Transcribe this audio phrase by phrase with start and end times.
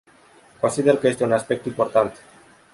[0.59, 2.23] Consider că este un aspect important.